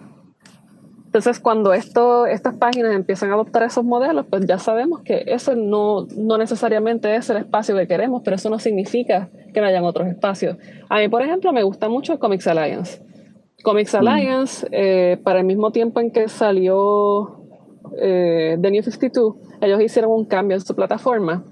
[1.10, 5.56] Entonces, cuando esto, estas páginas empiezan a adoptar esos modelos, pues ya sabemos que ese
[5.56, 9.86] no, no necesariamente es el espacio que queremos, pero eso no significa que no hayan
[9.86, 10.58] otros espacios.
[10.88, 13.02] A mí, por ejemplo, me gusta mucho Comics Alliance.
[13.64, 13.98] Comics mm.
[13.98, 17.42] Alliance, eh, para el mismo tiempo en que salió
[17.98, 21.44] eh, de New 52, ellos hicieron un cambio en su plataforma.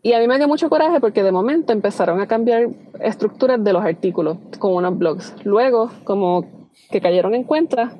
[0.00, 2.68] Y a mí me dio mucho coraje porque de momento empezaron a cambiar
[3.00, 5.34] estructuras de los artículos con unos blogs.
[5.42, 6.44] Luego, como
[6.90, 7.98] que cayeron en cuenta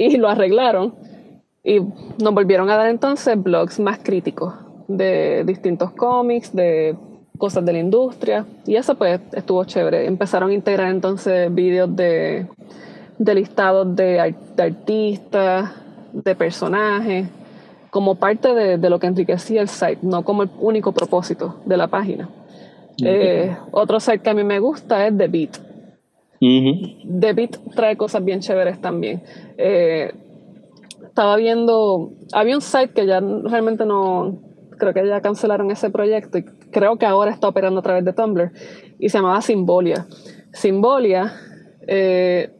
[0.00, 0.94] y lo arreglaron
[1.62, 4.54] y nos volvieron a dar entonces blogs más críticos
[4.88, 6.96] de distintos cómics, de
[7.36, 10.06] cosas de la industria y eso pues estuvo chévere.
[10.06, 12.46] Empezaron a integrar entonces vídeos de,
[13.18, 15.70] de listados de, artistas,
[16.14, 17.28] de personajes,
[17.90, 21.88] como parte de, lo que enriquecía el site, no como el único propósito de la
[21.88, 22.30] página.
[23.04, 25.69] Eh, otro site que a mí me gusta es The Beat.
[26.40, 29.22] The Beat trae cosas bien chéveres también.
[29.58, 30.12] Eh,
[31.04, 34.38] estaba viendo, había un site que ya realmente no,
[34.78, 38.12] creo que ya cancelaron ese proyecto y creo que ahora está operando a través de
[38.12, 38.52] Tumblr
[38.98, 40.06] y se llamaba Symbolia.
[40.52, 41.32] Symbolia
[41.86, 42.50] eh,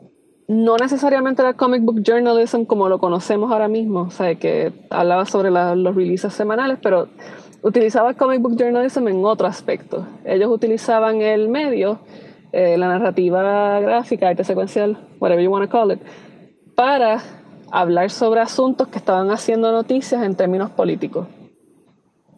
[0.46, 5.24] no necesariamente era comic book journalism como lo conocemos ahora mismo, o sea, que hablaba
[5.24, 7.08] sobre los releases semanales, pero
[7.62, 10.06] utilizaba comic book journalism en otro aspecto.
[10.24, 12.00] Ellos utilizaban el medio,
[12.52, 16.00] eh, la narrativa gráfica, arte secuencial, whatever you want to call it,
[16.74, 17.22] para
[17.70, 21.26] hablar sobre asuntos que estaban haciendo noticias en términos políticos.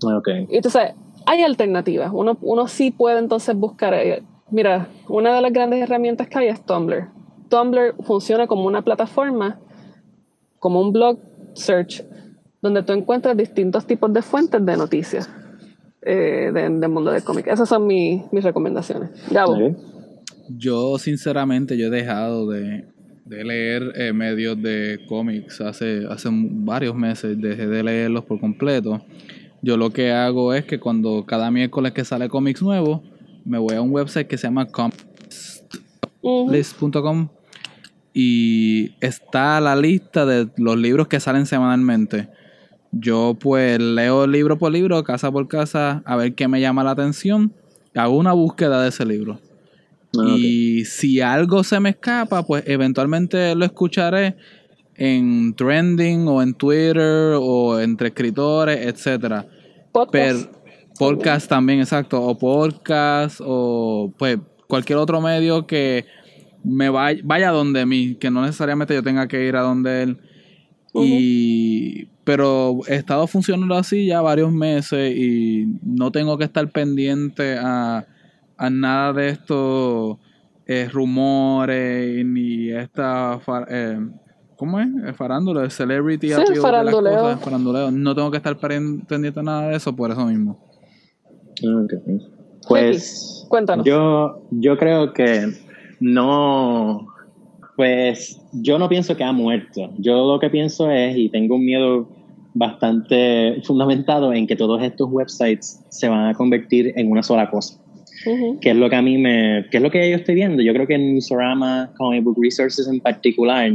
[0.02, 0.46] Okay.
[0.50, 0.94] Entonces,
[1.26, 2.10] hay alternativas.
[2.12, 3.94] Uno, uno sí puede entonces buscar.
[3.94, 7.08] Eh, mira, una de las grandes herramientas que hay es Tumblr.
[7.48, 9.60] Tumblr funciona como una plataforma,
[10.58, 11.18] como un blog
[11.54, 12.04] search,
[12.60, 15.30] donde tú encuentras distintos tipos de fuentes de noticias
[16.02, 17.46] eh, del mundo del cómic.
[17.46, 19.10] Esas son mis recomendaciones.
[20.48, 22.84] Yo, sinceramente, yo he dejado de,
[23.26, 27.40] leer eh, medios de cómics hace, hace varios meses.
[27.40, 29.04] Dejé de leerlos por completo.
[29.62, 33.02] Yo lo que hago es que cuando cada miércoles que sale cómics nuevo,
[33.44, 37.28] me voy a un website que se llama comics.list.com
[38.14, 42.28] y está la lista de los libros que salen semanalmente.
[42.90, 46.90] Yo pues leo libro por libro, casa por casa, a ver qué me llama la
[46.90, 47.54] atención.
[47.94, 49.40] Hago una búsqueda de ese libro.
[50.18, 54.36] Ah, y si algo se me escapa, pues eventualmente lo escucharé
[54.94, 59.46] en trending o en Twitter o entre escritores, etcétera.
[59.90, 60.50] Podcast.
[60.98, 62.22] podcast también, exacto.
[62.22, 66.06] O podcast o pues cualquier otro medio que
[66.64, 70.18] me vaya, vaya donde mí, que no necesariamente yo tenga que ir a donde él.
[70.94, 77.56] Y pero he estado funcionando así ya varios meses y no tengo que estar pendiente
[77.58, 78.06] a,
[78.56, 80.18] a nada de estos
[80.66, 83.98] eh, rumores ni esta eh,
[84.56, 84.88] ¿Cómo es?
[85.16, 87.36] Farándula, celebrity sí, faranduleo.
[87.38, 87.90] faranduleo.
[87.90, 90.56] No tengo que estar pendiente de nada de eso por eso mismo.
[92.68, 93.84] Pues Cuéntanos.
[93.84, 95.48] Yo, yo creo que
[95.98, 97.08] no,
[97.76, 99.90] pues yo no pienso que ha muerto.
[99.98, 102.08] Yo lo que pienso es, y tengo un miedo
[102.54, 107.81] bastante fundamentado en que todos estos websites se van a convertir en una sola cosa.
[108.60, 110.62] Que es lo que a mí me, que es lo que yo estoy viendo.
[110.62, 113.72] Yo creo que en Newsarama, Comic Book Resources en particular,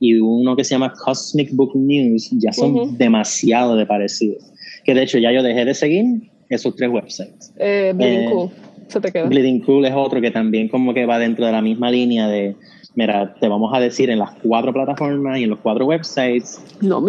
[0.00, 4.44] y uno que se llama Cosmic Book News ya son demasiado de parecidos.
[4.84, 6.04] Que de hecho ya yo dejé de seguir
[6.48, 7.52] esos tres websites.
[7.58, 8.50] Eh, Bleeding eh, Cool,
[8.86, 9.24] se te queda.
[9.24, 12.54] Bleeding Cool es otro que también como que va dentro de la misma línea de,
[12.94, 16.60] mira, te vamos a decir en las cuatro plataformas y en los cuatro websites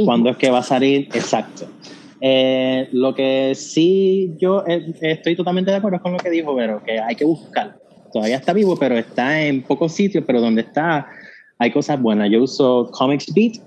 [0.06, 1.68] cuándo es que va a salir exacto.
[2.22, 7.00] Eh, lo que sí yo estoy totalmente de acuerdo con lo que dijo Vero, que
[7.00, 7.78] hay que buscar.
[8.12, 11.08] Todavía está vivo, pero está en pocos sitios, pero donde está
[11.60, 12.32] hay cosas buenas.
[12.32, 13.58] Yo uso Comics Beat,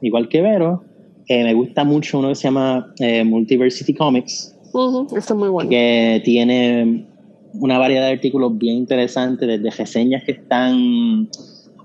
[0.00, 0.84] igual que Vero.
[1.26, 4.56] Eh, me gusta mucho uno que se llama eh, Multiversity Comics.
[4.72, 5.68] Uh es muy bueno.
[5.68, 7.06] Que tiene
[7.54, 11.28] una variedad de artículos bien interesantes, desde reseñas que están...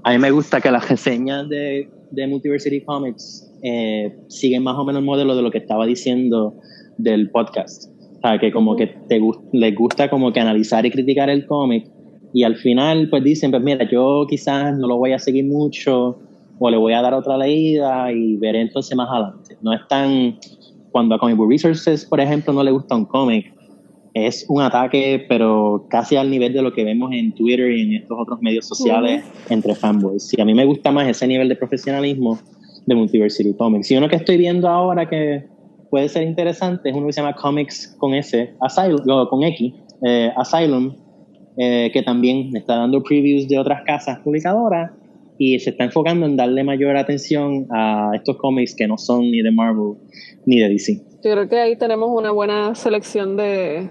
[0.03, 4.85] A mí me gusta que las reseñas de, de Multiversity Comics eh, siguen más o
[4.85, 6.53] menos el modelo de lo que estaba diciendo
[6.99, 7.89] del podcast.
[8.17, 9.19] O sea, que como que te,
[9.53, 11.89] les gusta como que analizar y criticar el cómic
[12.31, 16.19] y al final pues dicen, pues mira, yo quizás no lo voy a seguir mucho
[16.59, 19.57] o le voy a dar otra leída y veré entonces más adelante.
[19.61, 20.37] No es tan,
[20.91, 23.51] cuando a Comic Book Resources, por ejemplo, no le gusta un cómic,
[24.13, 27.93] es un ataque, pero casi al nivel de lo que vemos en Twitter y en
[27.95, 30.31] estos otros medios sociales entre fanboys.
[30.37, 32.39] Y a mí me gusta más ese nivel de profesionalismo
[32.85, 33.91] de Multiversity Comics.
[33.91, 35.43] Y uno que estoy viendo ahora que
[35.89, 39.73] puede ser interesante es uno que se llama Comics con S, Asylum, con X,
[40.03, 40.93] eh, Asylum,
[41.57, 44.91] eh, que también está dando previews de otras casas publicadoras
[45.37, 49.41] y se está enfocando en darle mayor atención a estos cómics que no son ni
[49.41, 49.95] de Marvel
[50.45, 51.01] ni de DC.
[51.23, 53.89] Yo creo que ahí tenemos una buena selección de,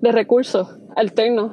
[0.00, 1.52] de recursos alternos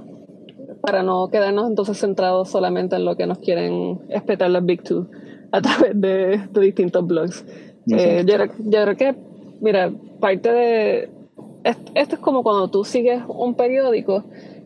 [0.82, 5.08] para no quedarnos entonces centrados solamente en lo que nos quieren espetar las Big Two
[5.54, 7.45] a través de, de distintos blogs.
[7.91, 9.16] Eh, yo, creo, que,
[9.62, 11.10] mira, parte de...
[11.64, 14.26] Esto es como cuando tú sigues un periódico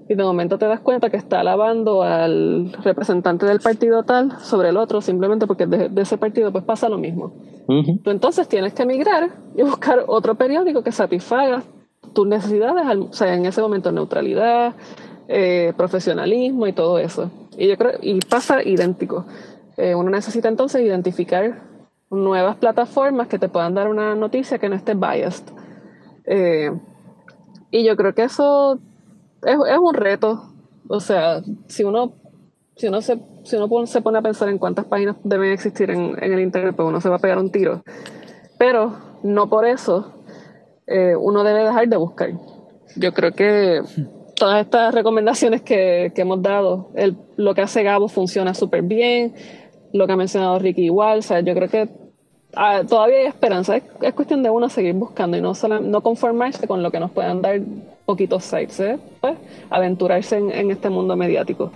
[0.09, 4.69] y de momento te das cuenta que está alabando al representante del partido tal sobre
[4.69, 7.33] el otro simplemente porque de, ese partido pues pasa lo mismo.
[8.03, 11.63] Tú entonces tienes que emigrar y buscar otro periódico que satisfaga
[12.13, 14.73] tus necesidades, o sea, en ese momento neutralidad,
[15.27, 17.29] eh, profesionalismo y todo eso.
[17.57, 19.25] Y yo creo, y pasa idéntico.
[19.77, 21.61] Eh, uno necesita entonces identificar
[22.09, 25.45] nuevas plataformas que te puedan dar una noticia que no esté biased.
[26.25, 26.71] Eh,
[27.71, 28.79] y yo creo que eso
[29.43, 30.53] es, un reto.
[30.87, 32.13] O sea, si uno,
[32.75, 36.15] si uno, se, si uno se pone a pensar en cuántas páginas deben existir en,
[36.21, 37.83] el Internet, pues uno se va a pegar un tiro.
[38.57, 40.23] Pero no por eso
[40.87, 42.31] eh, uno debe dejar de buscar.
[42.95, 43.81] Yo creo que
[44.35, 46.91] todas estas recomendaciones que, que hemos dado,
[47.35, 49.33] lo que hace Gabo funciona súper bien,
[49.93, 51.89] lo que ha mencionado Ricky igual, o sea, yo creo que
[52.55, 56.83] ah, todavía hay esperanza, es, cuestión de uno seguir buscando y no, no conformarse con
[56.83, 57.59] lo que nos puedan dar
[58.05, 58.99] poquitos sites, ¿eh?
[59.21, 59.37] pues,
[59.69, 61.71] aventurarse en, este mundo mediático.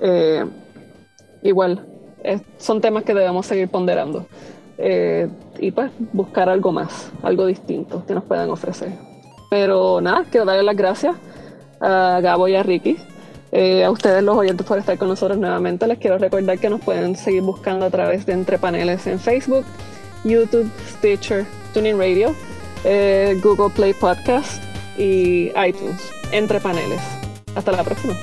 [0.00, 0.44] Eh,
[1.42, 1.86] igual,
[2.58, 4.26] son temas que debemos seguir ponderando.
[4.82, 8.92] Eh, y pues buscar algo más, algo distinto que nos puedan ofrecer.
[9.50, 11.16] Pero nada, quiero darle las gracias
[11.80, 12.96] a Gabo y a Ricky.
[13.52, 15.86] Eh, a ustedes los oyentes por estar con nosotros nuevamente.
[15.86, 19.64] Les quiero recordar que nos pueden seguir buscando a través de Entre Paneles en Facebook,
[20.24, 21.44] YouTube, Stitcher,
[21.74, 22.34] Tuning Radio,
[22.84, 24.62] eh, Google Play Podcast
[24.96, 26.00] y iTunes.
[26.32, 27.00] Entre Paneles.
[27.54, 28.14] Hasta la próxima.